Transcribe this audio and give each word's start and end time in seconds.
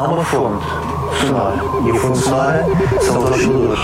há 0.00 0.08
uma 0.08 0.24
fonte 0.24 0.64
sonora. 1.20 1.56
E 1.84 1.90
a 1.90 1.94
fonte 1.94 2.18
sonora 2.18 2.64
são 3.02 3.18
os 3.18 3.30
osciladores. 3.30 3.80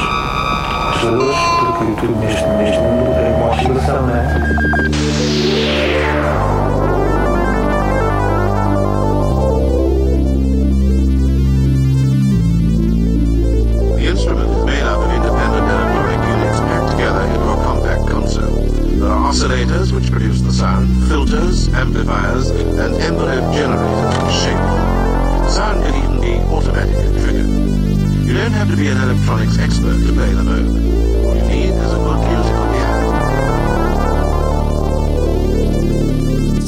Osciladores, 0.94 1.36
porque 1.76 1.92
tudo 2.00 2.16
neste, 2.20 2.46
neste 2.46 2.78
mundo 2.78 3.12
é 3.12 3.34
uma 3.36 3.50
oscilação, 3.52 4.06
não 4.06 4.16
é? 4.16 4.56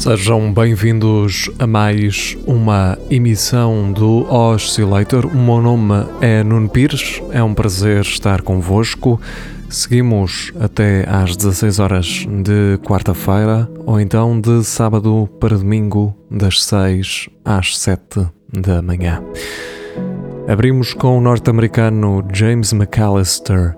Sejam 0.09 0.51
bem-vindos 0.51 1.51
a 1.59 1.67
mais 1.67 2.35
uma 2.47 2.97
emissão 3.11 3.93
do 3.93 4.25
Oscillator. 4.27 5.27
O 5.27 5.37
meu 5.37 5.61
nome 5.61 6.03
é 6.19 6.43
Nuno 6.43 6.67
Pires, 6.67 7.21
é 7.31 7.43
um 7.43 7.53
prazer 7.53 8.01
estar 8.01 8.41
convosco. 8.41 9.21
Seguimos 9.69 10.51
até 10.59 11.07
às 11.07 11.35
16 11.37 11.77
horas 11.77 12.25
de 12.27 12.79
quarta-feira 12.83 13.69
ou 13.85 13.99
então 13.99 14.41
de 14.41 14.63
sábado 14.63 15.29
para 15.39 15.55
domingo, 15.55 16.15
das 16.31 16.63
6 16.63 17.29
às 17.45 17.77
7 17.77 18.31
da 18.51 18.81
manhã. 18.81 19.21
Abrimos 20.47 20.91
com 20.91 21.19
o 21.19 21.21
norte-americano 21.21 22.25
James 22.33 22.73
McAllister, 22.73 23.75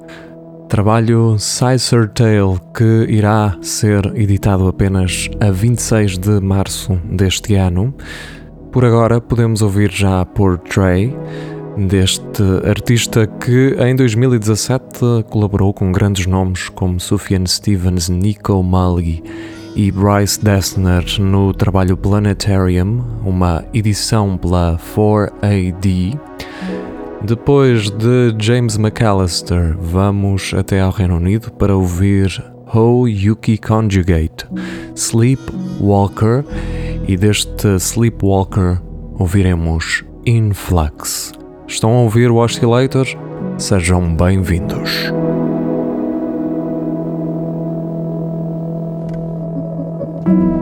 trabalho 0.71 1.37
Sizer 1.37 2.07
Tale 2.07 2.57
que 2.73 3.05
irá 3.09 3.57
ser 3.61 4.05
editado 4.15 4.69
apenas 4.69 5.29
a 5.41 5.51
26 5.51 6.17
de 6.17 6.39
março 6.39 6.93
deste 7.03 7.55
ano. 7.55 7.93
Por 8.71 8.85
agora 8.85 9.19
podemos 9.19 9.61
ouvir 9.61 9.91
já 9.91 10.23
Portray, 10.23 11.13
deste 11.75 12.41
artista 12.65 13.27
que 13.27 13.75
em 13.81 13.97
2017 13.97 15.25
colaborou 15.29 15.73
com 15.73 15.91
grandes 15.91 16.25
nomes 16.25 16.69
como 16.69 17.01
Sufjan 17.01 17.45
Stevens, 17.45 18.07
Nico 18.07 18.63
Mali 18.63 19.21
e 19.75 19.91
Bryce 19.91 20.41
Dessner 20.41 21.03
no 21.19 21.53
trabalho 21.53 21.97
Planetarium, 21.97 23.03
uma 23.25 23.65
edição 23.73 24.37
pela 24.37 24.79
4AD. 24.95 26.17
Depois 27.23 27.91
de 27.91 28.35
James 28.39 28.77
McAllister, 28.77 29.75
vamos 29.77 30.53
até 30.55 30.81
ao 30.81 30.91
Reino 30.91 31.17
Unido 31.17 31.51
para 31.51 31.75
ouvir 31.75 32.43
Ho 32.73 33.07
Yuki 33.07 33.59
Conjugate, 33.59 34.47
Sleepwalker, 34.95 36.43
e 37.07 37.15
deste 37.15 37.79
Sleepwalker 37.79 38.81
ouviremos 39.19 40.03
Influx. 40.25 41.31
Estão 41.67 41.91
a 41.91 42.01
ouvir 42.01 42.31
o 42.31 42.37
Oscillator? 42.37 43.07
Sejam 43.57 44.15
bem-vindos. 44.15 45.11
Thank 50.23 50.60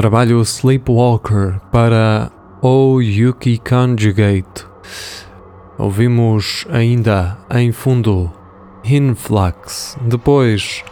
Trabalho 0.00 0.40
Sleepwalker 0.40 1.60
para 1.70 2.32
O 2.62 3.02
Yuki 3.02 3.58
Conjugate. 3.58 4.64
Ouvimos 5.76 6.66
ainda 6.70 7.36
em 7.54 7.70
fundo 7.70 8.32
Influx. 8.82 9.98
Depois, 10.00 10.82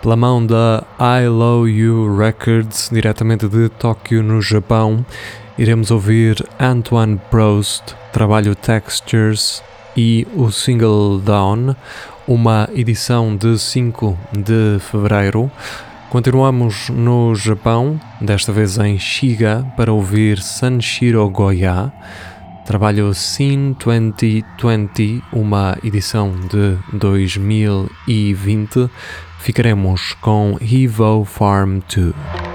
pela 0.00 0.14
mão 0.14 0.46
da 0.46 0.84
I 1.00 1.26
Love 1.26 1.68
You 1.68 2.16
Records, 2.16 2.90
diretamente 2.92 3.48
de 3.48 3.68
Tóquio, 3.70 4.22
no 4.22 4.40
Japão, 4.40 5.04
iremos 5.58 5.90
ouvir 5.90 6.36
Antoine 6.60 7.20
Prost, 7.32 7.82
trabalho 8.12 8.54
Textures 8.54 9.64
e 9.96 10.28
o 10.32 10.52
single 10.52 11.18
Down, 11.18 11.74
uma 12.24 12.68
edição 12.72 13.36
de 13.36 13.58
5 13.58 14.16
de 14.32 14.78
fevereiro. 14.78 15.50
Continuamos 16.14 16.90
no 16.90 17.34
Japão, 17.34 18.00
desta 18.20 18.52
vez 18.52 18.78
em 18.78 18.96
Shiga, 19.00 19.66
para 19.76 19.92
ouvir 19.92 20.40
Sanshiro 20.40 21.28
Goya, 21.28 21.92
trabalho 22.64 23.12
Scene 23.12 23.76
2020, 23.84 25.20
uma 25.32 25.76
edição 25.82 26.30
de 26.30 26.78
2020. 26.92 28.88
Ficaremos 29.40 30.12
com 30.20 30.56
Evo 30.62 31.24
Farm 31.24 31.80
2. 31.92 32.53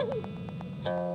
Oh. 0.00 1.10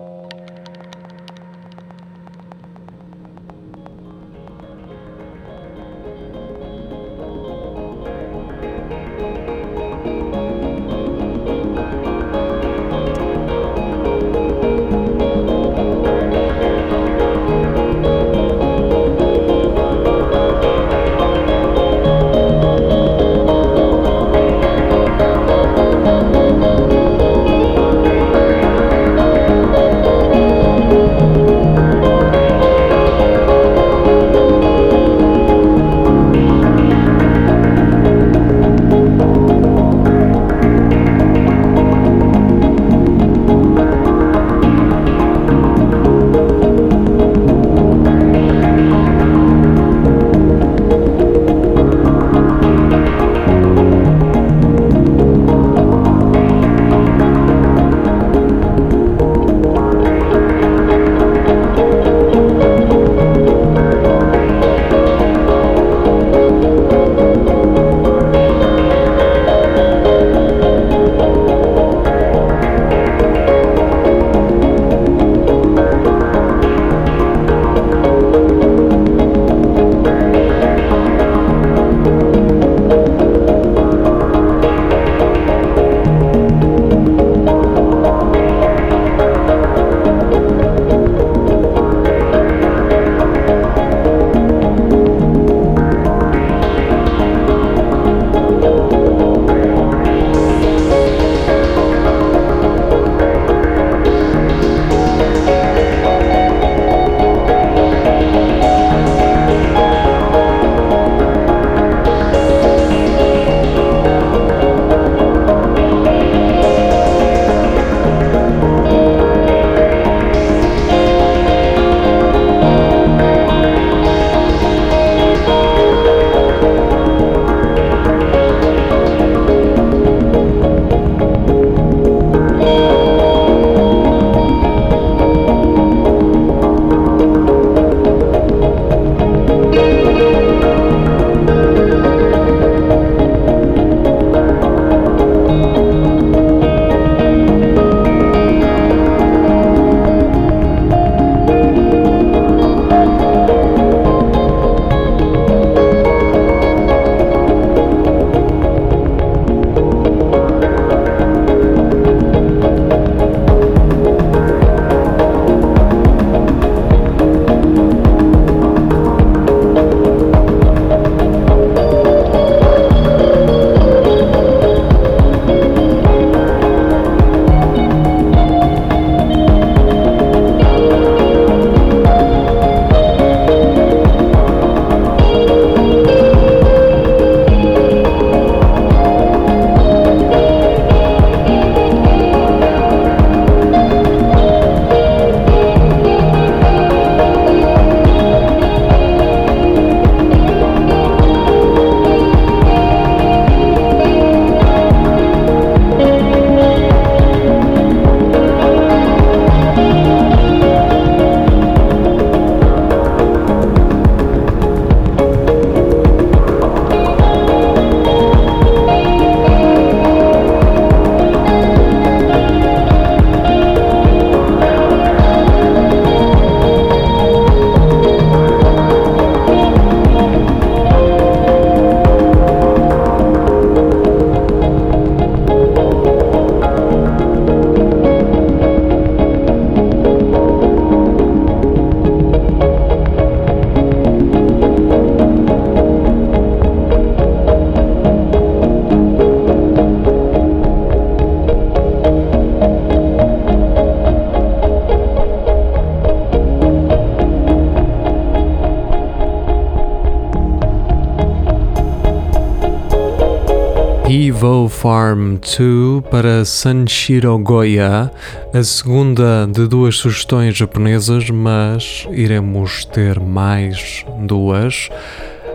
Farm 264.80 265.36
2 265.36 266.10
para 266.10 266.46
Sanshiro 266.46 267.38
Goya, 267.40 268.10
a 268.54 268.64
segunda 268.64 269.46
de 269.46 269.68
duas 269.68 269.98
sugestões 269.98 270.56
japonesas, 270.56 271.30
mas 271.30 272.08
iremos 272.12 272.86
ter 272.86 273.20
mais 273.20 274.06
duas. 274.20 274.90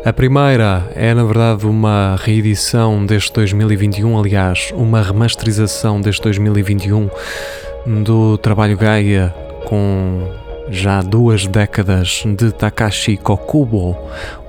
A 0.04 0.12
primeira 0.12 0.86
é, 0.94 1.14
na 1.14 1.24
verdade, 1.24 1.66
uma 1.66 2.16
reedição 2.20 3.06
deste 3.06 3.32
2021, 3.32 4.18
aliás, 4.18 4.70
uma 4.74 5.00
remasterização 5.00 6.02
deste 6.02 6.20
2021 6.20 7.08
do 8.04 8.36
trabalho 8.36 8.76
Gaia 8.76 9.34
com 9.64 10.20
já 10.68 11.00
duas 11.00 11.46
décadas 11.46 12.24
de 12.26 12.52
Takashi 12.52 13.16
Kokubo. 13.16 13.96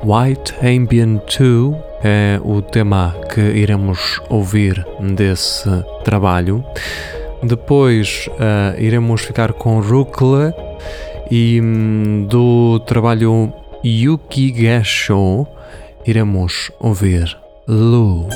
White 0.03 0.53
Ambient 0.61 1.21
2 1.39 1.94
é 2.03 2.39
o 2.43 2.61
tema 2.61 3.15
que 3.33 3.41
iremos 3.41 4.21
ouvir 4.29 4.85
desse 4.99 5.69
trabalho. 6.03 6.63
Depois 7.43 8.29
uh, 8.33 8.79
iremos 8.79 9.21
ficar 9.21 9.53
com 9.53 9.79
Rukle 9.79 10.53
e 11.29 11.59
um, 11.61 12.25
do 12.29 12.79
trabalho 12.79 13.53
Yuki 13.83 14.51
Gasho 14.51 15.45
iremos 16.05 16.71
ouvir 16.79 17.37
Lu. 17.67 18.27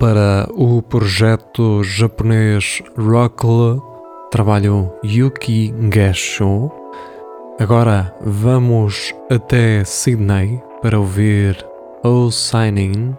Para 0.00 0.48
o 0.54 0.80
projeto 0.80 1.84
japonês 1.84 2.82
Rockle, 2.96 3.82
trabalho 4.30 4.90
Yuki 5.04 5.74
Gesho. 5.92 6.72
Agora 7.58 8.16
vamos 8.22 9.14
até 9.30 9.84
Sydney 9.84 10.62
para 10.80 10.98
ouvir 10.98 11.62
O 12.02 12.30
Signing, 12.30 13.14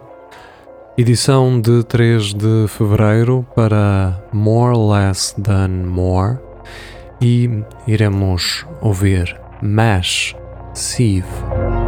edição 0.98 1.60
de 1.60 1.84
3 1.84 2.34
de 2.34 2.66
fevereiro 2.66 3.46
para 3.54 4.20
More 4.32 4.76
Less 4.76 5.40
Than 5.40 5.86
More 5.86 6.40
e 7.20 7.62
iremos 7.86 8.66
ouvir 8.80 9.40
Mash 9.62 10.34
Sieve. 10.74 11.81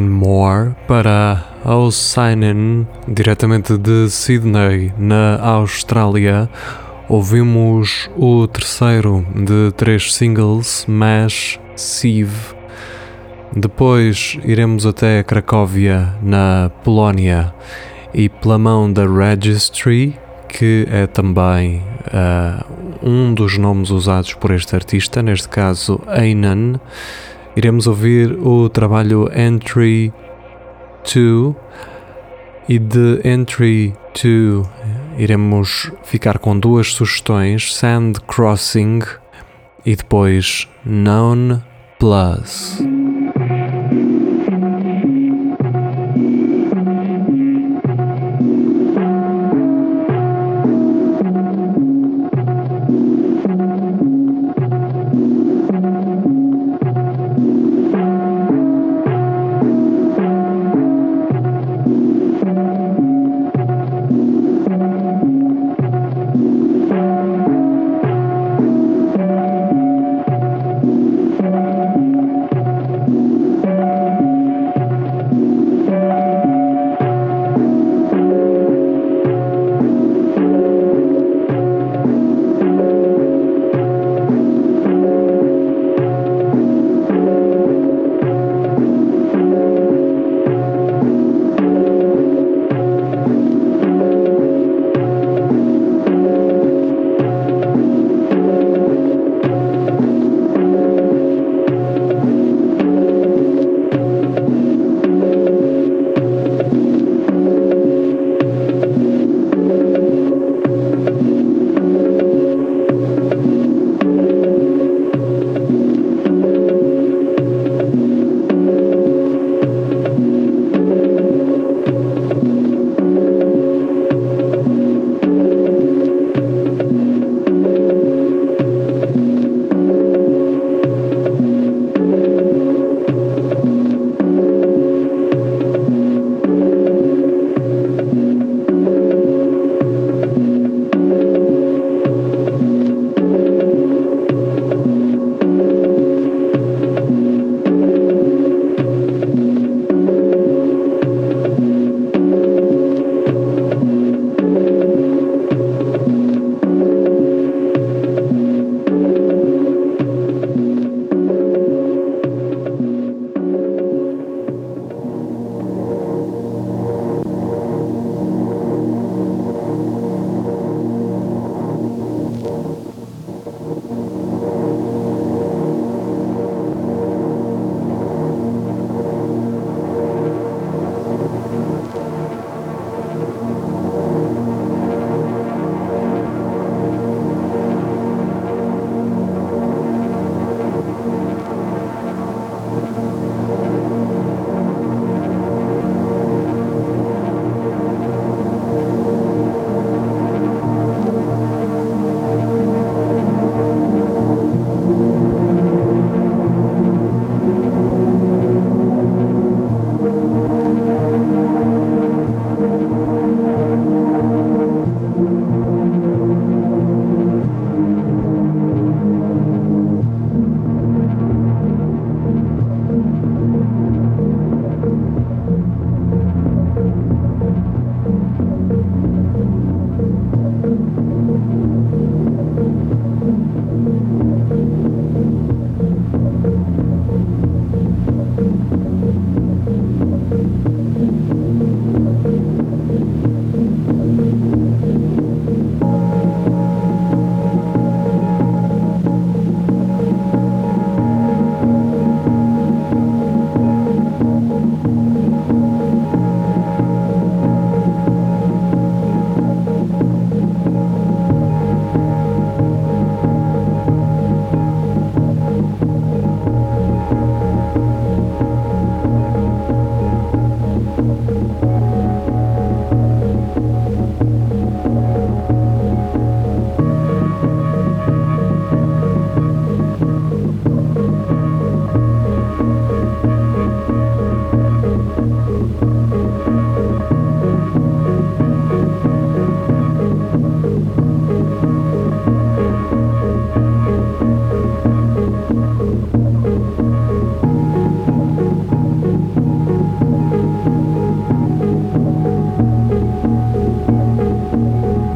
More 0.00 0.74
para 0.88 1.44
Oceanen, 1.64 2.88
diretamente 3.06 3.78
de 3.78 4.10
Sydney, 4.10 4.92
na 4.98 5.38
Austrália. 5.40 6.50
Ouvimos 7.08 8.10
o 8.16 8.48
terceiro 8.48 9.24
de 9.32 9.70
três 9.76 10.12
singles, 10.12 10.84
Mash 10.88 11.60
Sieve. 11.76 12.52
Depois 13.54 14.36
iremos 14.42 14.84
até 14.86 15.22
Cracóvia, 15.22 16.16
na 16.20 16.72
Polónia, 16.82 17.54
e 18.12 18.28
pela 18.28 18.58
mão 18.58 18.92
da 18.92 19.06
Registry, 19.06 20.18
que 20.48 20.84
é 20.90 21.06
também 21.06 21.80
uh, 22.08 22.64
um 23.00 23.32
dos 23.32 23.56
nomes 23.56 23.90
usados 23.90 24.34
por 24.34 24.50
este 24.50 24.74
artista, 24.74 25.22
neste 25.22 25.48
caso 25.48 26.00
Einan 26.08 26.80
iremos 27.56 27.86
ouvir 27.86 28.32
o 28.32 28.68
trabalho 28.68 29.28
Entry 29.34 30.12
2 31.04 31.54
e 32.68 32.78
de 32.78 33.20
Entry 33.24 33.94
2 34.14 34.66
iremos 35.18 35.90
ficar 36.02 36.38
com 36.38 36.58
duas 36.58 36.92
sugestões: 36.92 37.74
Sand 37.74 38.14
Crossing 38.26 39.00
e 39.84 39.94
depois 39.96 40.68
Known 40.84 41.60
Plus. 41.98 42.78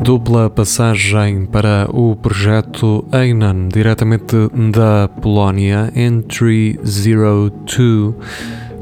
Dupla 0.09 0.49
passagem 0.49 1.45
para 1.45 1.87
o 1.93 2.17
projeto 2.17 3.05
Einan, 3.13 3.69
diretamente 3.69 4.37
da 4.73 5.07
Polónia, 5.07 5.93
Entry 5.95 6.81
02. 6.83 8.15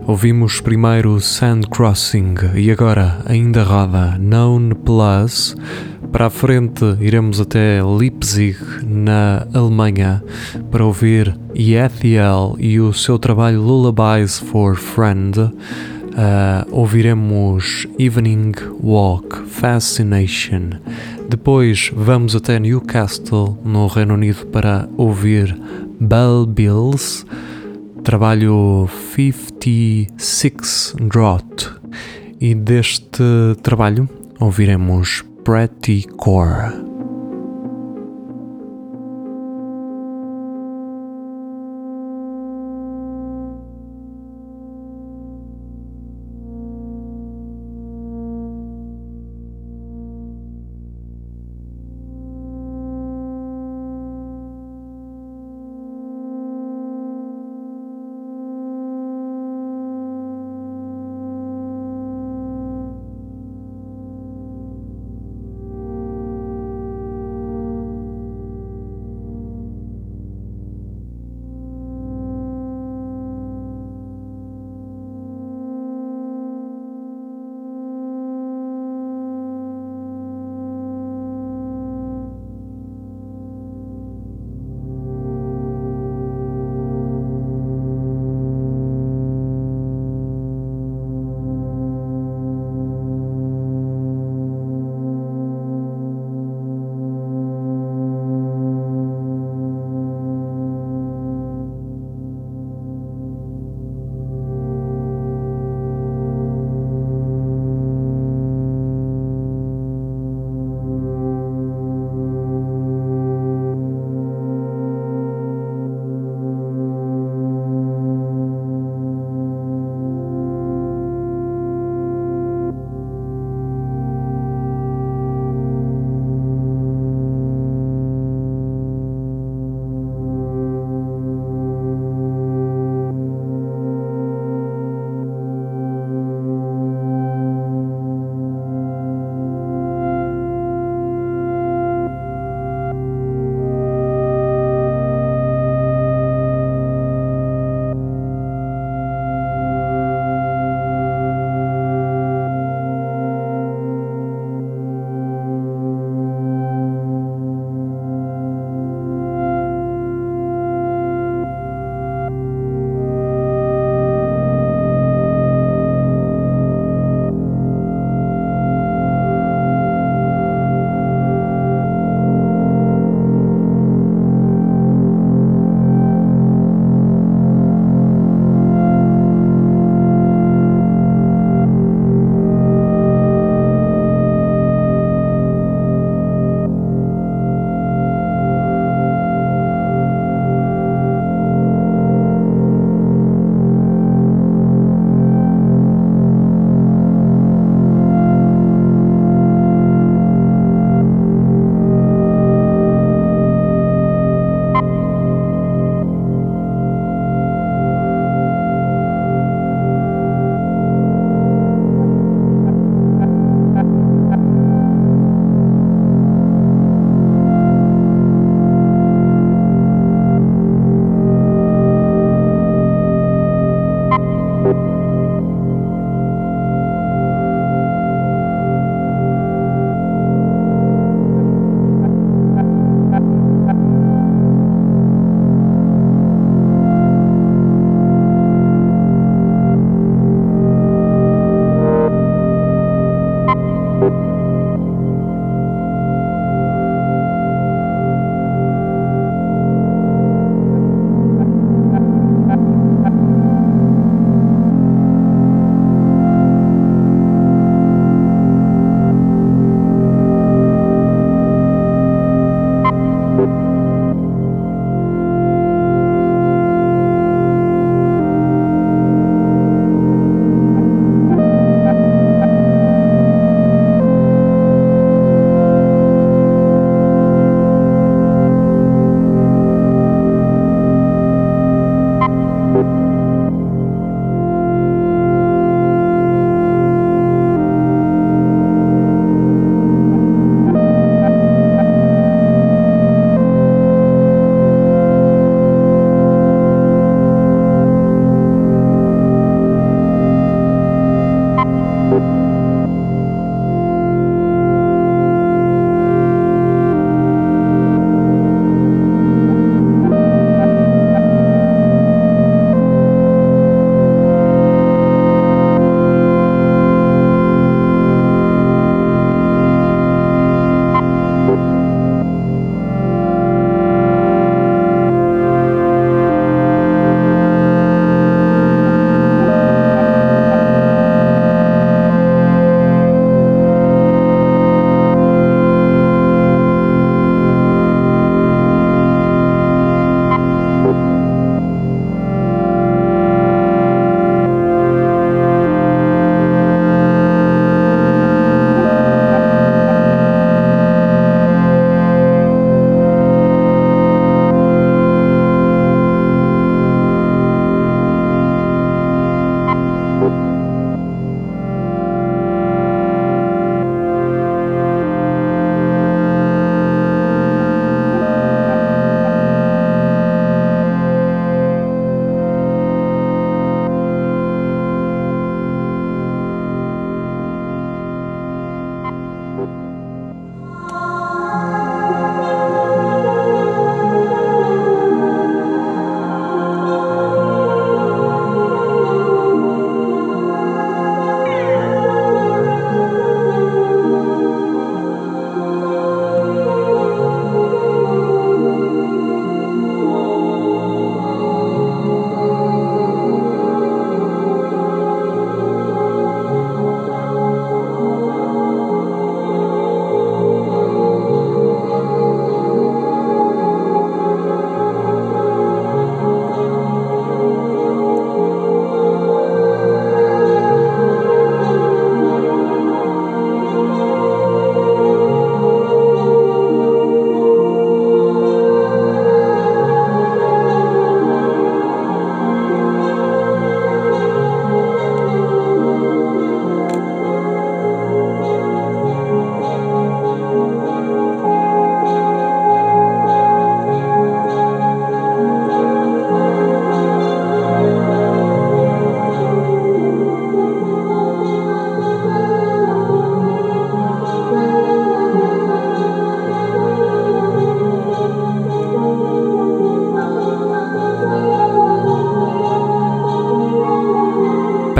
Ouvimos 0.06 0.60
primeiro 0.60 1.20
Sand 1.20 1.62
Crossing 1.68 2.36
e 2.54 2.70
agora 2.70 3.18
ainda 3.26 3.64
roda 3.64 4.16
Known 4.20 4.70
Plus. 4.84 5.56
Para 6.12 6.26
a 6.26 6.30
frente 6.30 6.84
iremos 7.00 7.40
até 7.40 7.82
Leipzig, 7.82 8.56
na 8.84 9.44
Alemanha, 9.52 10.22
para 10.70 10.86
ouvir 10.86 11.36
Yethiel 11.56 12.54
e 12.56 12.78
o 12.78 12.92
seu 12.92 13.18
trabalho 13.18 13.60
Lullabies 13.60 14.38
for 14.38 14.76
Friend. 14.76 15.50
Uh, 16.16 16.64
ouviremos 16.70 17.86
Evening 17.98 18.52
Walk 18.82 19.36
Fascination. 19.48 20.70
Depois 21.28 21.90
vamos 21.94 22.34
até 22.34 22.58
Newcastle, 22.58 23.58
no 23.62 23.86
Reino 23.86 24.14
Unido, 24.14 24.46
para 24.46 24.88
ouvir 24.96 25.54
Bell 26.00 26.46
Bills, 26.46 27.26
trabalho 28.02 28.88
56 29.14 30.96
Draught. 31.06 31.70
E 32.40 32.54
deste 32.54 33.22
trabalho 33.62 34.08
ouviremos 34.40 35.22
Pretty 35.44 36.06
Core. 36.16 36.95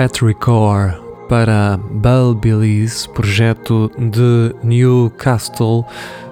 Petrichor 0.07 1.03
para 1.29 1.81
Belbilise, 1.91 3.09
projeto 3.09 3.91
de 3.99 4.55
Newcastle. 4.63 5.85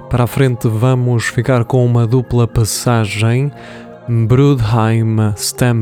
Para 0.09 0.23
a 0.23 0.27
frente 0.29 0.69
vamos 0.69 1.25
ficar 1.25 1.65
com 1.65 1.85
uma 1.85 2.07
dupla 2.07 2.47
passagem, 2.47 3.51
Brudheim 4.09 5.17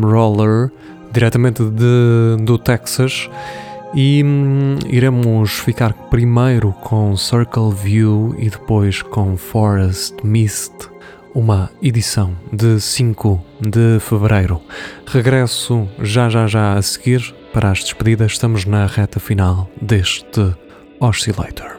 Roller, 0.03 0.71
diretamente 1.13 1.63
de, 1.65 2.43
do 2.43 2.57
Texas. 2.57 3.29
E 3.95 4.23
hum, 4.25 4.79
iremos 4.89 5.51
ficar 5.51 5.93
primeiro 5.93 6.73
com 6.73 7.15
Circle 7.15 7.75
View 7.75 8.35
e 8.39 8.49
depois 8.49 9.03
com 9.03 9.37
Forest 9.37 10.15
Mist, 10.25 10.73
uma 11.35 11.69
edição 11.83 12.35
de 12.51 12.81
5 12.81 13.39
de 13.61 14.01
fevereiro. 14.01 14.63
Regresso 15.07 15.87
já 16.01 16.31
já 16.31 16.47
já 16.47 16.73
a 16.73 16.81
seguir 16.81 17.42
para 17.53 17.71
as 17.71 17.85
despedidas, 17.85 18.33
estamos 18.33 18.65
na 18.65 18.87
reta 18.87 19.21
final 19.21 19.69
deste 19.81 20.57
Oscillator. 20.99 21.72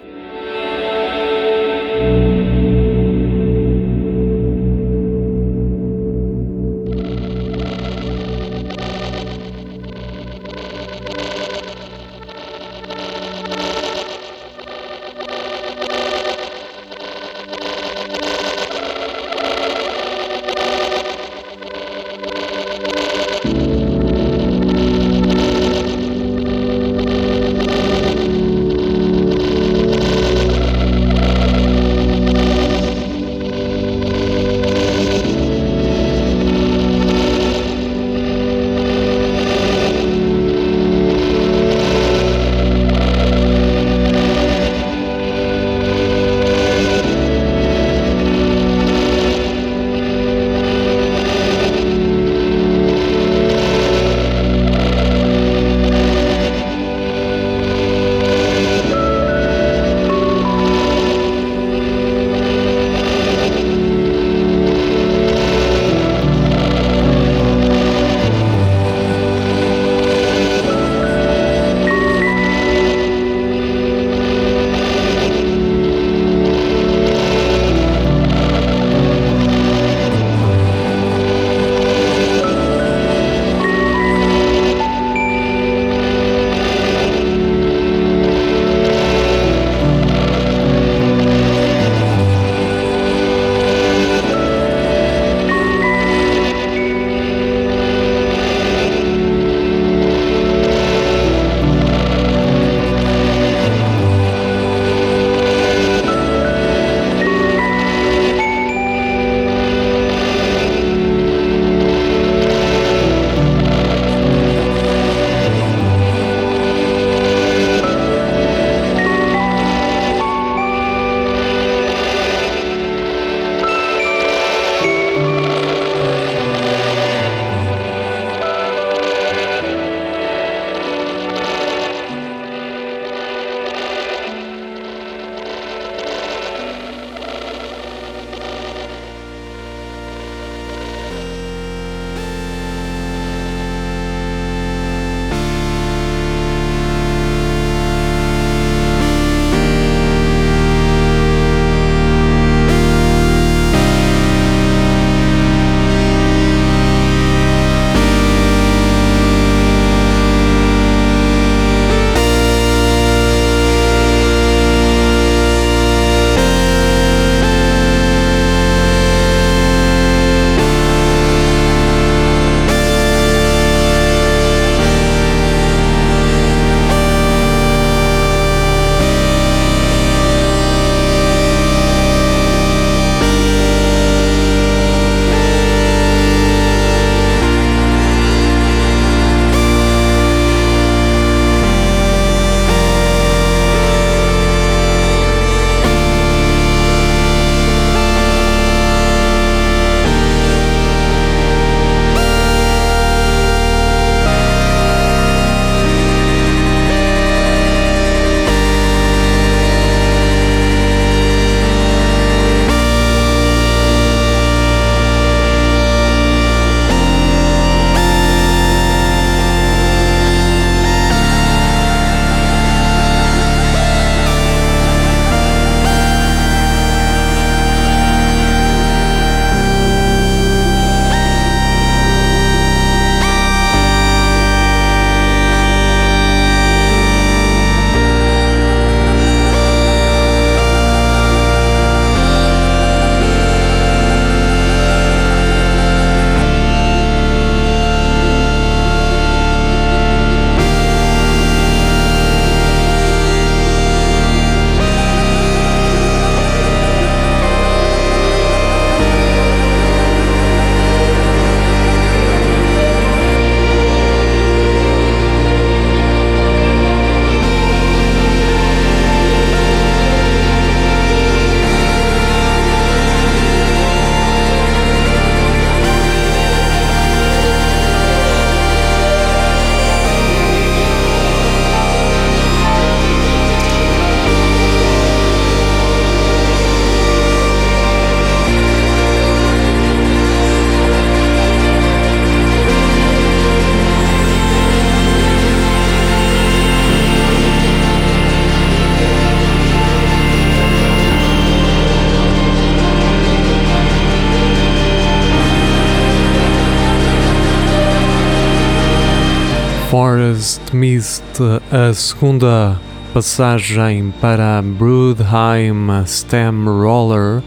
Mist, 310.74 311.24
a 311.72 311.94
segunda 311.94 312.80
passagem 313.14 314.14
para 314.20 314.62
Broodheim 314.62 316.06
Stem 316.06 316.66
Roller, 316.66 317.44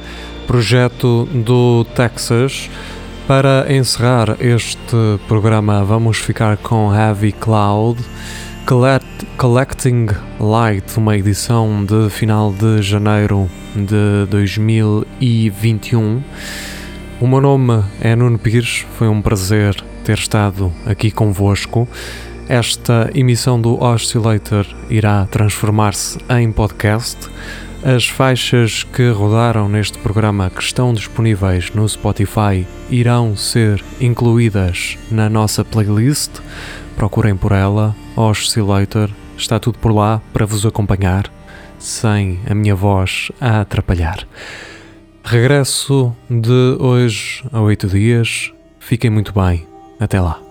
projeto 0.46 1.28
do 1.32 1.84
Texas. 1.94 2.70
Para 3.26 3.66
encerrar 3.68 4.36
este 4.40 5.18
programa, 5.26 5.84
vamos 5.84 6.18
ficar 6.18 6.56
com 6.56 6.94
Heavy 6.94 7.32
Cloud, 7.32 8.00
Collecting 9.36 10.06
Light, 10.38 10.96
uma 10.96 11.16
edição 11.16 11.84
de 11.84 12.08
final 12.10 12.52
de 12.52 12.80
janeiro 12.82 13.50
de 13.74 14.26
2021. 14.30 16.22
O 17.20 17.26
meu 17.26 17.40
nome 17.40 17.82
é 18.00 18.14
Nuno 18.14 18.38
Pires, 18.38 18.86
foi 18.96 19.08
um 19.08 19.20
prazer 19.20 19.74
ter 20.04 20.18
estado 20.18 20.72
aqui 20.84 21.10
convosco. 21.10 21.88
Esta 22.48 23.10
emissão 23.12 23.60
do 23.60 23.82
Oscillator 23.82 24.64
irá 24.88 25.26
transformar-se 25.26 26.18
em 26.30 26.52
podcast. 26.52 27.16
As 27.84 28.06
faixas 28.06 28.84
que 28.84 29.10
rodaram 29.10 29.68
neste 29.68 29.98
programa 29.98 30.48
que 30.48 30.62
estão 30.62 30.94
disponíveis 30.94 31.72
no 31.74 31.88
Spotify 31.88 32.64
irão 32.88 33.36
ser 33.36 33.84
incluídas 34.00 34.96
na 35.10 35.28
nossa 35.28 35.64
playlist. 35.64 36.40
Procurem 36.96 37.36
por 37.36 37.50
ela, 37.50 37.96
Oscillator, 38.14 39.10
está 39.36 39.58
tudo 39.58 39.78
por 39.80 39.92
lá 39.92 40.22
para 40.32 40.46
vos 40.46 40.64
acompanhar, 40.64 41.30
sem 41.80 42.38
a 42.48 42.54
minha 42.54 42.76
voz 42.76 43.32
a 43.40 43.62
atrapalhar. 43.62 44.26
Regresso 45.24 46.14
de 46.30 46.76
hoje 46.78 47.44
a 47.52 47.60
oito 47.60 47.88
dias. 47.88 48.52
Fiquem 48.78 49.10
muito 49.10 49.32
bem. 49.32 49.66
Até 49.98 50.20
lá. 50.20 50.45